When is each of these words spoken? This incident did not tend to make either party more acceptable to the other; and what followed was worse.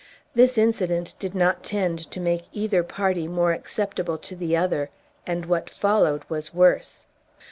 This 0.33 0.57
incident 0.57 1.13
did 1.19 1.35
not 1.35 1.63
tend 1.63 2.09
to 2.09 2.19
make 2.19 2.45
either 2.51 2.81
party 2.81 3.27
more 3.27 3.51
acceptable 3.51 4.17
to 4.17 4.35
the 4.35 4.57
other; 4.57 4.89
and 5.27 5.45
what 5.45 5.69
followed 5.69 6.23
was 6.27 6.55
worse. 6.55 7.05